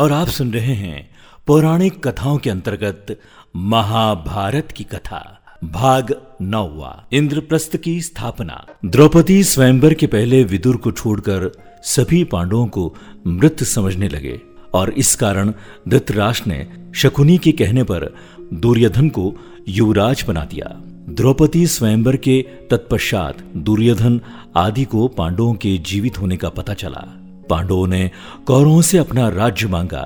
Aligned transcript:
और 0.00 0.12
आप 0.12 0.28
सुन 0.28 0.52
रहे 0.52 0.74
हैं 0.74 1.10
पौराणिक 1.46 2.08
कथाओं 2.08 2.38
के 2.38 2.50
अंतर्गत 2.50 3.20
महाभारत 3.56 4.72
की 4.72 4.84
कथा, 4.84 5.40
भाग 5.64 6.14
नौवा, 6.42 7.06
इंद्रप्रस्थ 7.12 7.76
की 7.76 8.00
स्थापना। 8.00 8.66
द्रौपदी 8.84 9.44
स्वयंवर 9.44 9.94
के 9.94 10.06
पहले 10.06 10.44
विदुर 10.44 10.76
को 10.76 10.92
छोड़कर 10.92 11.50
सभी 11.82 12.24
पांडवों 12.24 12.66
को 12.66 12.96
मृत 13.26 13.62
समझने 13.62 14.08
लगे 14.08 14.40
और 14.74 14.90
इस 14.90 15.14
कारण 15.14 15.52
धृतराष्ट्र 15.88 16.50
ने 16.50 16.66
शकुनी 16.94 17.38
के 17.38 17.52
कहने 17.52 17.82
पर 17.82 18.16
दुर्योधन 18.52 19.08
को 19.08 19.34
युवराज 19.68 20.24
बना 20.28 20.44
दिया। 20.44 20.82
द्रौपदी 21.14 21.66
स्वयंवर 21.66 22.16
के 22.16 22.42
तत्पश्चात 22.70 23.42
दुर्योधन 23.56 24.20
आदि 24.56 24.84
को 24.84 25.08
पांडवों 25.08 25.54
के 25.54 25.78
जीवित 25.78 26.20
होने 26.20 26.36
का 26.36 26.48
पता 26.48 26.74
चला। 26.74 27.19
पांडवों 27.50 27.86
ने 27.86 28.10
कौरवों 28.46 28.80
से 28.82 28.98
अपना 28.98 29.28
राज्य 29.28 29.68
मांगा, 29.68 30.02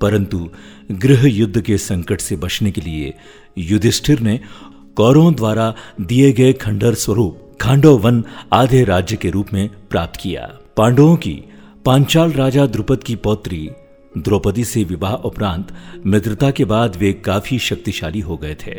परंतु 0.00 0.48
गृह 0.92 1.26
युद्ध 1.28 1.60
के 1.60 1.78
संकट 1.78 2.20
से 2.20 2.36
बचने 2.36 2.70
के 2.70 2.80
लिए 2.80 3.14
युधिष्ठिर 3.58 4.20
ने 4.20 4.38
कौरवों 4.96 5.34
द्वारा 5.34 5.74
दिए 6.00 6.32
गए 6.32 6.52
खंडर 6.52 6.94
स्वरूप 6.94 7.44
खांडव 7.60 7.96
वन 7.98 8.22
आधे 8.52 8.82
राज्य 8.84 9.16
के 9.16 9.30
रूप 9.30 9.52
में 9.52 9.68
प्राप्त 9.90 10.20
किया। 10.20 10.42
पांडवों 10.76 11.16
की 11.16 11.34
पांचाल 11.84 12.32
राजा 12.32 12.66
द्रुपद 12.66 13.02
की 13.04 13.16
पौत्री 13.16 13.68
द्रौपदी 14.18 14.64
से 14.64 14.84
विवाह 14.84 15.14
उपरांत 15.24 15.72
मित्रता 16.06 16.50
के 16.50 16.64
बाद 16.64 16.96
वे 16.96 17.12
काफ़ी 17.24 17.58
शक्तिशाली 17.58 18.20
हो 18.20 18.36
गए 18.36 18.54
थे। 18.54 18.74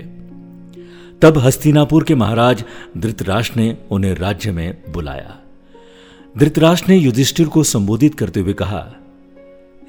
तब 1.22 1.38
हस्तिनापुर 1.38 2.04
के 2.04 2.16
महाराज 2.16 2.64
धृतराष्ट्र 2.98 3.60
ने 3.60 3.76
उन्हें 3.92 4.14
राज्य 4.16 4.52
में 4.52 4.84
बुलाया। 4.90 5.38
धृतराष्ट्र 6.36 6.92
ने 6.92 6.98
युधिष्ठिर 6.98 7.48
को 7.48 7.64
संबोधित 7.64 8.16
करते 8.16 8.40
हुए 8.40 8.54
कहा, 8.54 8.82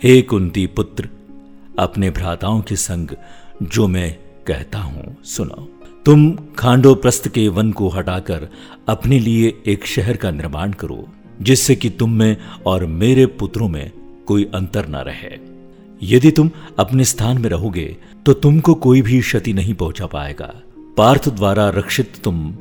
हे 0.02 0.20
कुंती 0.22 0.66
पुत्र, 0.66 1.08
अपने 1.78 2.10
भ्राताओं 2.10 2.60
के 2.60 2.76
संग 2.76 3.08
जो 3.62 3.86
मैं 3.88 4.12
कहता 4.46 4.78
हूँ 4.78 5.16
सुनो। 5.24 5.68
तुम 6.06 6.30
खांडोप्रस्थ 6.58 7.28
के 7.28 7.46
वन 7.48 7.72
को 7.72 7.88
हटाकर 7.88 8.48
अपने 8.88 9.18
लिए 9.18 9.52
एक 9.66 9.86
शहर 9.86 10.16
का 10.16 10.30
निर्माण 10.30 10.72
करो, 10.72 11.06
जिससे 11.42 11.76
कि 11.76 11.90
तुम 11.90 12.18
में 12.18 12.36
और 12.66 12.86
मेरे 12.86 13.26
पुत्रों 13.26 13.68
में 13.68 13.90
कोई 14.26 14.50
अंतर 14.54 14.88
न 14.88 15.04
रहे। 15.06 15.36
यदि 16.02 16.30
तुम 16.30 16.50
अपने 16.78 17.04
स्थान 17.04 17.40
में 17.42 17.48
रहोगे 17.50 17.96
तो 18.26 18.32
तुमको 18.34 18.74
कोई 18.76 19.02
भी 19.02 19.20
क्षति 19.20 19.52
नहीं 19.52 19.74
पहुँचा 19.74 20.06
पाएगा। 20.06 20.52
पार्थ 20.96 21.28
द्वारा 21.28 21.68
रक्षित 21.70 22.20
तुम 22.24 22.54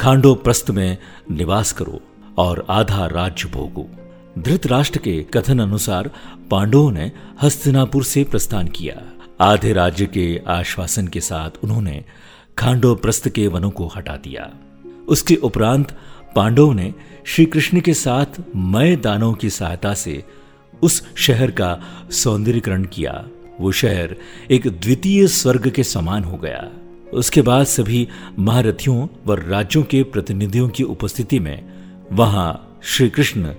खांडो 0.00 0.34
प्रस्थ 0.34 0.70
में 0.70 0.96
निवास 1.30 1.72
करो। 1.72 2.00
और 2.38 2.66
आधा 2.70 3.06
राज्य 3.06 3.48
भोगो। 3.48 3.88
धृतराष्ट्र 4.38 4.98
के 4.98 5.22
कथन 5.22 5.58
अनुसार 5.58 6.10
पांडवों 6.50 6.90
ने 6.90 7.12
हस्तिनापुर 7.42 8.04
से 8.04 8.24
प्रस्थान 8.24 8.68
किया। 8.68 9.02
आधे 9.40 9.72
राज्य 9.72 10.06
के 10.06 10.40
आश्वासन 10.46 11.06
के 11.06 11.20
साथ 11.20 11.50
उन्होंने 11.64 12.04
खांडो 12.58 12.94
प्रस्थ 12.94 13.28
के 13.28 13.46
वनों 13.46 13.70
को 13.70 13.86
हटा 13.86 14.16
दिया। 14.16 14.50
उसके 15.08 15.36
उपरांत 15.36 15.98
पांडवों 16.36 16.74
ने 16.74 16.94
श्री 17.26 17.44
कृष्ण 17.44 17.80
के 17.80 17.94
साथ 17.94 18.40
मय 18.56 18.96
दानों 18.96 19.32
की 19.32 19.50
सहायता 19.50 19.94
से 19.94 20.24
उस 20.82 21.14
शहर 21.14 21.50
का 21.50 21.80
सौंदर्यकरण 22.10 22.84
किया। 22.84 23.24
वो 23.60 23.72
शहर 23.72 24.16
एक 24.50 24.68
द्वितीय 24.68 25.26
स्वर्ग 25.26 25.70
के 25.70 25.84
समान 25.84 26.24
हो 26.24 26.36
गया। 26.36 26.70
उसके 27.12 27.42
बाद 27.42 27.66
सभी 27.66 28.08
महारथियों 28.38 29.08
व 29.26 29.34
राज्यों 29.34 29.82
के 29.82 30.02
प्रतिनिधियों 30.02 30.68
की 30.68 30.82
उपस्थिति 30.82 31.38
में 31.38 31.77
वहाँ 32.12 32.80
श्री 32.82 33.10
कृष्ण 33.10 33.52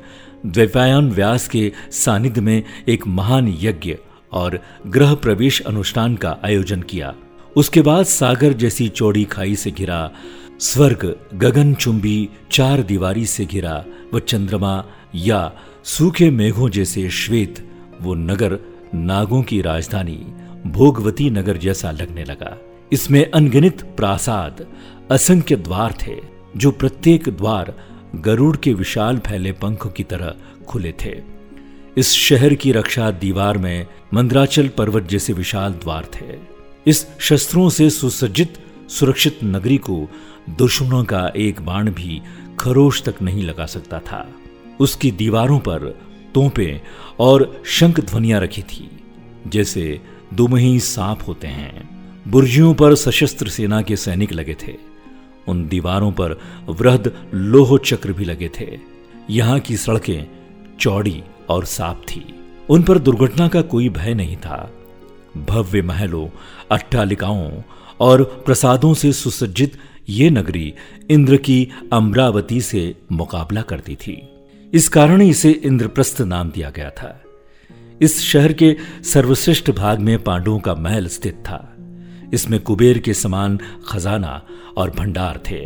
द्वैपायन 0.45 1.11
व्यास 1.11 1.47
के 1.47 1.71
सानिध्य 1.91 2.41
में 2.41 2.63
एक 2.89 3.07
महान 3.07 3.55
यज्ञ 3.59 3.95
और 4.31 4.59
ग्रह 4.87 5.13
प्रवेश 5.15 5.61
अनुष्ठान 5.61 6.15
का 6.15 6.37
आयोजन 6.45 6.81
किया। 6.81 7.15
उसके 7.55 7.81
बाद 7.81 8.05
सागर 8.05 8.53
जैसी 8.53 8.89
चौड़ी 8.89 9.23
खाई 9.23 9.55
से 9.55 9.71
घिरा, 9.71 10.11
स्वर्ग 10.59 11.15
गगन 11.33 11.73
चुंबी 11.73 12.29
चार 12.51 12.81
दीवारी 12.81 13.25
से 13.25 13.45
घिरा, 13.45 13.85
व 14.13 14.19
चंद्रमा 14.19 14.85
या 15.15 15.51
सूखे 15.83 16.29
मेघों 16.29 16.69
जैसे 16.69 17.09
श्वेत, 17.09 17.69
वो 18.01 18.15
नगर 18.15 18.59
नागों 18.95 19.43
की 19.43 19.61
राजधानी 19.61 20.25
भोगवती 20.67 21.29
नगर 21.29 21.57
जैसा 21.57 21.91
लगने 21.91 22.23
लगा। 22.23 22.57
इसमें 22.91 23.31
अनगिनत 23.31 23.93
प्रासाद, 23.97 24.65
असंख्य 25.11 25.55
द्वार 25.55 25.93
थे, 26.07 26.15
जो 26.57 26.71
प्रत्येक 26.71 27.29
द्वार 27.29 27.73
गरुड़ 28.15 28.57
के 28.57 28.73
विशाल 28.73 29.17
फैले 29.17 29.51
पंखों 29.51 29.89
की 29.89 30.03
तरह 30.03 30.35
खुले 30.67 30.93
थे। 31.05 31.21
इस 31.97 32.11
शहर 32.11 32.53
की 32.53 32.71
रक्षा 32.71 33.11
दीवार 33.11 33.57
में 33.57 33.87
मंद्राचल 34.13 34.67
पर्वत 34.67 35.03
जैसे 35.03 35.33
विशाल 35.33 35.73
द्वार 35.73 36.07
थे। 36.15 36.37
इस 36.87 37.07
शस्त्रों 37.19 37.69
से 37.69 37.89
सुसज्जित, 37.89 38.53
सुरक्षित 38.89 39.39
नगरी 39.43 39.77
को 39.77 40.09
दुश्मनों 40.49 41.03
का 41.03 41.31
एक 41.37 41.61
बाण 41.61 41.91
भी 41.91 42.21
खरोश 42.59 43.03
तक 43.03 43.21
नहीं 43.21 43.43
लगा 43.43 43.65
सकता 43.65 43.99
था। 43.99 44.27
उसकी 44.79 45.11
दीवारों 45.11 45.59
पर 45.59 45.99
तोपें 46.33 46.81
और 47.19 47.61
शंख 47.65 47.99
ध्वनिया 47.99 48.39
रखी 48.39 48.61
थी, 48.61 48.89
जैसे 49.47 50.01
दुमही 50.33 50.79
सांप 50.79 51.19
होते 51.27 51.47
हैं। 51.47 51.89
बुर्जियों 52.27 52.73
पर 52.73 52.95
सशस्त्र 52.95 53.49
सेना 53.49 53.81
के 53.81 53.95
सैनिक 53.95 54.33
लगे 54.33 54.55
थे। 54.67 54.88
उन 55.49 55.67
दीवारों 55.67 56.11
पर 56.11 56.39
वृहद 56.69 57.31
लोह 57.33 57.77
चक्र 57.77 58.13
भी 58.13 58.25
लगे 58.25 58.49
थे। 58.59 58.79
यहाँ 59.29 59.59
की 59.59 59.77
सड़कें 59.77 60.27
चौड़ी 60.79 61.23
और 61.49 61.65
साफ़ 61.65 61.97
थी। 61.97 62.35
उन 62.69 62.83
पर 62.83 62.97
दुर्घटना 62.97 63.47
का 63.47 63.61
कोई 63.61 63.89
भय 63.89 64.13
नहीं 64.13 64.37
था। 64.37 64.73
भव्य 65.37 65.81
महलों, 65.81 66.27
अट्टालिकाओं 66.71 67.51
और 67.99 68.43
प्रसादों 68.45 68.93
से 68.93 69.13
सुसज्जित 69.13 69.77
ये 70.09 70.29
नगरी 70.29 70.73
इंद्र 71.09 71.37
की 71.37 71.69
अमरावती 71.93 72.61
से 72.61 72.95
मुकाबला 73.11 73.61
करती 73.61 73.95
थी। 73.95 74.29
इस 74.73 74.89
कारण 74.89 75.21
इसे 75.21 75.51
इंद्रप्रस्थ 75.51 76.21
नाम 76.21 76.49
दिया 76.49 76.69
गया 76.69 76.89
था। 76.89 77.23
इस 78.01 78.21
शहर 78.21 78.53
के 78.53 78.75
सर्वश्रेष्ठ 79.03 79.71
भाग 79.71 79.99
में 79.99 80.23
पांडवों 80.23 80.59
का 80.59 80.75
महल 80.75 81.07
स्थित 81.07 81.33
था। 81.33 81.75
इसमें 82.33 82.59
कुबेर 82.59 82.97
के 82.97 83.13
समान 83.13 83.59
खजाना 83.87 84.41
और 84.77 84.89
भंडार 84.89 85.41
थे। 85.49 85.61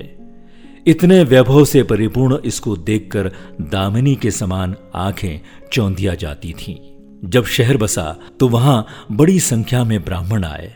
इतने 0.88 1.24
वैभव 1.24 1.64
से 1.66 1.84
परिपूर्ण 1.84 2.38
इसको 2.46 2.76
देखकर 2.78 3.32
दामिनी 3.62 4.16
के 4.16 4.32
समान 4.32 4.76
आँखें 4.96 5.40
चौंधिया 5.72 6.16
जाती 6.16 6.54
थीं। 6.54 6.76
जब 7.30 7.46
शहर 7.46 7.78
बसा 7.78 8.06
तो 8.40 8.48
वहाँ 8.48 8.86
बड़ी 9.12 9.40
संख्या 9.40 9.84
में 9.84 10.04
ब्राह्मण 10.06 10.44
आए, 10.44 10.76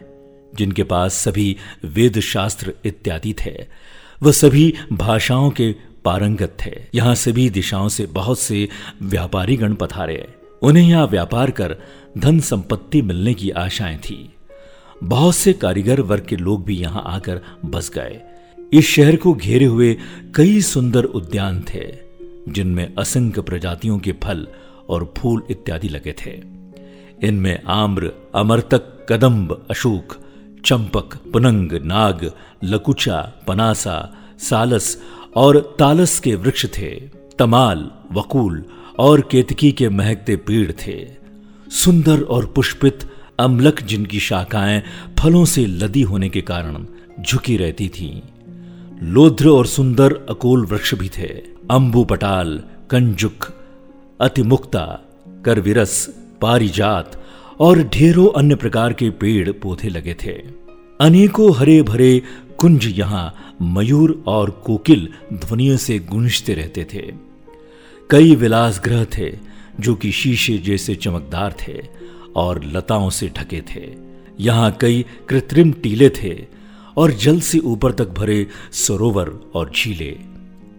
जिनके 0.57 0.83
पास 0.83 1.13
सभी 1.13 1.55
वेद 1.85 2.19
शास्त्र 2.19 2.73
इत्यादि 2.85 3.33
थे। 3.45 3.55
वह 4.23 4.31
सभी 4.31 4.73
भाषाओं 4.93 5.49
के 5.49 5.71
पारंगत 6.05 6.57
थे। 6.65 6.71
यहाँ 6.95 7.15
सभी 7.15 7.49
दिशाओं 7.49 7.89
से 7.89 8.05
बहुत 8.05 8.39
से 8.39 8.67
व्यापारी 9.01 9.57
गण 9.57 9.73
पथारे 9.73 10.27
उन्हें 10.61 10.87
यहाँ 10.89 11.07
व्यापार 11.07 11.51
कर 11.51 11.75
धन 12.17 12.39
संपत्ति 12.39 13.01
मिलने 13.01 13.33
की 13.33 13.49
आशाएँ 13.49 13.97
थी। 13.97 14.17
बहुत 15.03 15.35
से 15.35 15.53
कारीगर 15.53 16.01
वर्ग 16.01 16.25
के 16.25 16.35
लोग 16.35 16.65
भी 16.65 16.77
यहाँ 16.77 17.03
आकर 17.05 17.41
बस 17.65 17.91
गए। 17.95 18.21
इस 18.73 18.87
शहर 18.87 19.15
को 19.15 19.33
घेरे 19.33 19.65
हुए 19.65 19.97
कई 20.35 20.61
सुंदर 20.61 21.03
उद्यान 21.03 21.65
थे, 21.73 21.95
जिनमें 22.49 22.95
असंख्य 22.95 23.41
प्रजातियों 23.41 23.99
के 23.99 24.11
फल 24.11 24.47
और 24.89 25.13
फूल 25.17 25.43
इत्यादि 25.51 25.89
लगे 25.89 26.15
थे। 26.25 26.41
इनमें 27.27 27.63
आम्र, 27.63 28.11
अमरतक, 28.35 29.07
कदम्ब, 29.09 29.67
अशोक, 29.69 30.17
चंपक, 30.65 31.17
पुनंग, 31.33 31.71
नाग, 31.71 32.31
लकुचा, 32.63 33.33
पनासा, 33.47 34.15
सालस 34.39 35.03
और 35.35 35.75
तालस 35.79 36.19
के 36.19 36.35
वृक्ष 36.35 36.65
थे। 36.65 37.01
तमाल, 37.39 37.91
वकूल 38.11 38.65
और 38.99 39.21
केतकी 39.21 39.71
के 39.71 39.89
महकते 39.89 40.35
पेड़ 40.35 40.71
थे। 40.71 41.07
सुंदर 41.71 42.21
और 42.21 42.45
पुष्पित 42.45 42.99
अम्लक 43.39 43.81
जिनकी 43.83 44.19
शाखाएँ 44.19 44.83
फलों 45.19 45.45
से 45.45 45.65
लदी 45.65 46.01
होने 46.01 46.29
के 46.29 46.41
कारण 46.41 46.85
झुकी 47.21 47.57
रहती 47.57 47.89
थीं। 47.89 48.21
लोध्र 49.07 49.49
और 49.49 49.65
सुंदर 49.65 50.13
अकोल 50.29 50.65
वृक्ष 50.65 50.93
भी 50.95 51.09
थे। 51.09 51.27
अंबु 51.71 52.03
पटाल, 52.03 52.63
कंजुक, 52.89 53.53
अतिमुक्ता, 54.21 55.01
करविरस, 55.45 56.15
पारिजात 56.41 57.23
और 57.59 57.83
ढेरों 57.83 58.29
अन्य 58.37 58.55
प्रकार 58.55 58.93
के 58.93 59.09
पेड़ 59.09 59.51
पौधे 59.51 59.89
लगे 59.89 60.15
थे। 60.25 60.41
अनेकों 61.01 61.55
हरे 61.55 61.81
भरे 61.81 62.21
कुंज 62.57 62.85
यहाँ 62.87 63.55
मयूर 63.61 64.23
और 64.27 64.49
कोकिल 64.49 65.09
ध्वनियों 65.33 65.77
से 65.77 65.99
गूंजते 65.99 66.53
रहते 66.53 66.87
थे। 66.93 67.11
कई 68.09 68.35
विलास 68.35 68.81
ग्रह 68.83 69.05
थे 69.05 69.37
जो 69.79 69.95
कि 69.95 70.11
शीशे 70.11 70.57
जैसे 70.57 70.95
चमकदार 70.95 71.55
थे। 71.67 72.07
और 72.37 72.63
लताओं 72.63 73.09
से 73.09 73.27
ढके 73.37 73.61
थे। 73.61 73.85
यहाँ 74.39 74.71
कई 74.81 75.05
कृत्रिम 75.29 75.71
टीले 75.71 76.09
थे 76.09 76.33
और 76.97 77.11
जल 77.11 77.39
से 77.39 77.59
ऊपर 77.59 77.91
तक 77.91 78.09
भरे 78.09 78.47
सरोवर 78.71 79.29
और 79.55 79.71
झीले। 79.75 80.17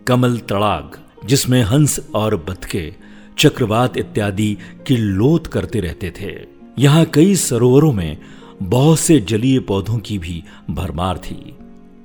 कमल 0.07 0.39
तड़ाग, 0.39 0.99
जिसमें 1.27 1.63
हंस 1.63 1.99
और 2.15 2.37
बतके, 2.37 2.93
चक्रवात 3.39 3.97
इत्यादि 3.97 4.57
की 4.87 4.97
लोत 4.97 5.47
करते 5.47 5.81
रहते 5.81 6.13
थे। 6.21 6.35
यहाँ 6.79 7.05
कई 7.05 7.35
सरोवरों 7.37 7.93
में 7.93 8.17
बहुत 8.63 8.99
से 8.99 9.19
जलीय 9.21 9.59
पौधों 9.61 9.99
की 9.99 10.19
भी 10.19 10.43
भरमार 10.71 11.19
थी। 11.19 11.55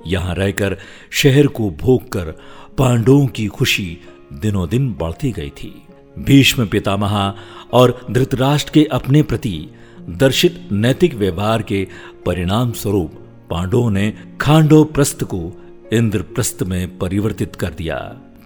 यहाँ 0.06 0.34
रहकर 0.34 0.76
शहर 1.10 1.46
को 1.46 1.70
भोग 1.70 2.08
कर 2.08 2.34
पांडवों 2.78 3.26
की 3.26 3.46
खुशी 3.46 3.98
दिनों 4.32 4.68
दिन 4.68 4.92
बढ़ती 4.92 5.32
गई 5.32 5.50
थी। 5.50 5.82
भीष्म 6.18 6.66
पितामह 6.66 7.34
और 7.72 8.06
धृतराष्ट्र 8.10 8.70
के 8.74 8.84
अपने 8.84 9.22
प्रति 9.22 9.68
दर्शित 10.10 10.68
नैतिक 10.72 11.14
व्यवहार 11.14 11.62
के 11.62 11.86
परिणाम 12.26 12.72
स्वरूप 12.72 13.14
पांडवों 13.50 13.90
ने 13.90 14.12
खांडो 14.40 14.84
प्रस्थ 14.84 15.24
को 15.24 15.52
इंद्रप्रस्थ 15.92 16.62
में 16.62 16.98
परिवर्तित 16.98 17.56
कर 17.56 17.68
दिया। 17.68 17.96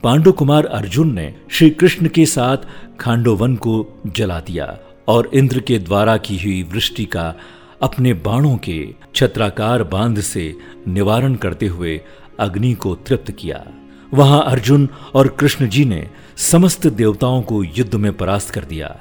पांडु 0.03 0.33
कुमार 0.33 0.67
अर्जुन 0.67 1.15
ने 1.15 1.35
श्री 1.51 1.71
कृष्ण 1.71 2.09
के 2.09 2.27
साथ 2.27 2.57
खांडोवन 3.01 3.57
को 3.57 4.03
जला 4.07 4.41
दिया 4.41 4.79
और 5.09 5.31
इंद्र 5.35 5.61
के 5.61 5.79
द्वारा 5.79 6.17
की 6.17 6.39
हुई 6.39 6.63
वृष्टि 6.63 7.05
का 7.05 7.35
अपने 7.83 8.13
बाणों 8.13 8.57
के 8.57 8.95
छत्राकार 9.15 9.83
बाँध 9.83 10.21
से 10.21 10.55
निवारण 10.89 11.35
करते 11.35 11.67
हुए 11.67 12.01
अग्नि 12.41 12.75
को 12.75 12.95
तृप्त 12.95 13.31
किया। 13.31 13.67
वहाँ 14.15 14.43
अर्जुन 14.47 14.89
और 15.15 15.29
कृष्ण 15.29 15.69
जी 15.69 15.85
ने 15.85 16.09
समस्त 16.37 16.87
देवताओं 16.87 17.43
को 17.43 17.63
युद्ध 17.65 17.95
में 17.95 18.13
परास्त 18.13 18.51
कर 18.51 18.65
दिया। 18.65 19.01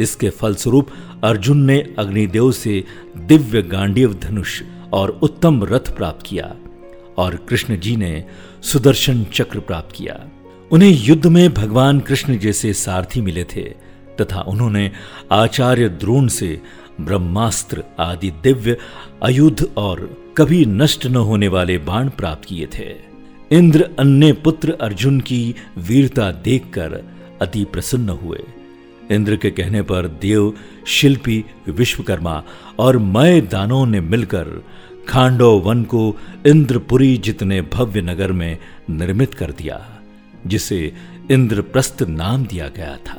इसके 0.00 0.30
फलस्वरूप 0.30 0.88
अर्जुन 1.24 1.64
ने 1.64 1.94
अग्निदेव 1.98 2.52
से 2.52 2.84
दिव्य 3.16 3.62
गांडीव 3.62 4.14
धनुष 4.14 4.62
और 4.92 5.10
उत्तम 5.22 5.64
रथ 5.64 5.94
प्राप्त 5.96 6.26
किया 6.26 6.54
और 7.18 7.36
कृष्ण 7.48 7.78
जी 7.78 7.96
ने 7.96 8.24
सुदर्शन 8.62 9.24
चक्र 9.24 9.60
प्राप्त 9.60 9.94
किया। 9.96 10.20
उन्हें 10.72 10.90
युद्ध 10.90 11.26
में 11.26 11.54
भगवान 11.54 12.00
कृष्ण 12.00 12.38
जैसे 12.38 12.72
सारथी 12.72 13.20
मिले 13.20 13.44
थे 13.44 13.64
तथा 14.20 14.40
उन्होंने 14.40 14.90
आचार्य 15.32 15.88
द्रोण 15.88 16.28
से 16.28 16.60
ब्रह्मास्त्र 17.00 17.84
आदि 18.00 18.30
दिव्य 18.30 18.76
अयुद्ध 19.22 19.68
और 19.76 20.00
कभी 20.38 20.64
नष्ट 20.64 21.06
न 21.06 21.16
होने 21.16 21.48
वाले 21.48 21.78
बाण 21.78 22.08
प्राप्त 22.08 22.44
किए 22.44 22.66
थे। 22.66 23.13
इंद्र 23.54 23.88
अन्य 23.98 24.32
पुत्र 24.32 24.76
अर्जुन 24.80 25.20
की 25.20 25.54
वीरता 25.78 26.30
देखकर 26.32 27.04
अति 27.42 27.64
प्रसन्न 27.64 28.08
हुए। 28.08 28.38
इंद्र 29.10 29.36
के 29.36 29.50
कहने 29.50 29.82
पर 29.82 30.06
देव, 30.22 30.52
शिल्पी, 30.86 31.44
विश्वकर्मा 31.68 32.42
और 32.78 32.98
मय 32.98 33.40
दानों 33.40 33.86
ने 33.86 34.00
मिलकर 34.00 34.64
खांडो 35.08 35.50
वन 35.58 35.82
को 35.84 36.16
इंद्रपुरी 36.46 37.16
जितने 37.16 37.62
भव्य 37.62 38.02
नगर 38.02 38.32
में 38.32 38.58
निर्मित 38.90 39.34
कर 39.34 39.50
दिया, 39.50 39.80
जिसे 40.46 40.92
इंद्रप्रस्थ 41.30 42.02
नाम 42.02 42.44
दिया 42.44 42.68
गया 42.68 42.96
था। 43.08 43.18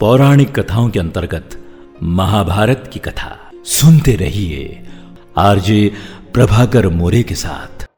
पौराणिक 0.00 0.58
कथाओं 0.60 0.88
के 0.88 0.98
अंतर्गत 0.98 1.58
महाभारत 2.02 2.90
की 2.92 2.98
कथा। 2.98 3.50
सुनते 3.64 4.14
रहिए 4.16 4.86
आरजे 5.36 5.92
प्रभाकर 6.34 6.88
मोरे 6.88 7.22
के 7.22 7.34
साथ। 7.34 7.89